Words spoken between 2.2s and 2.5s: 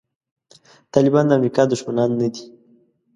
دي.